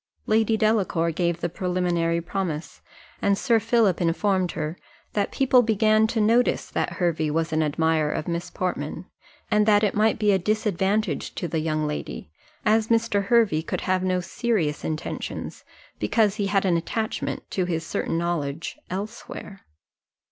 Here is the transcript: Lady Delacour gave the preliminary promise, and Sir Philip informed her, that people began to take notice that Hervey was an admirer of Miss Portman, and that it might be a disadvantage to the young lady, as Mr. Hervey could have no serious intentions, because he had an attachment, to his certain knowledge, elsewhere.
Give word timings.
Lady 0.25 0.57
Delacour 0.57 1.11
gave 1.11 1.41
the 1.41 1.47
preliminary 1.47 2.19
promise, 2.21 2.81
and 3.21 3.37
Sir 3.37 3.59
Philip 3.59 4.01
informed 4.01 4.53
her, 4.53 4.75
that 5.13 5.31
people 5.31 5.61
began 5.61 6.07
to 6.07 6.15
take 6.19 6.23
notice 6.23 6.71
that 6.71 6.93
Hervey 6.93 7.29
was 7.29 7.53
an 7.53 7.61
admirer 7.61 8.11
of 8.11 8.27
Miss 8.27 8.49
Portman, 8.49 9.05
and 9.51 9.67
that 9.67 9.83
it 9.83 9.93
might 9.93 10.17
be 10.17 10.31
a 10.31 10.39
disadvantage 10.39 11.35
to 11.35 11.47
the 11.47 11.59
young 11.59 11.85
lady, 11.85 12.31
as 12.65 12.87
Mr. 12.87 13.25
Hervey 13.25 13.61
could 13.61 13.81
have 13.81 14.01
no 14.03 14.21
serious 14.21 14.83
intentions, 14.83 15.63
because 15.99 16.37
he 16.37 16.47
had 16.47 16.65
an 16.65 16.77
attachment, 16.77 17.43
to 17.51 17.65
his 17.65 17.85
certain 17.85 18.17
knowledge, 18.17 18.79
elsewhere. 18.89 19.67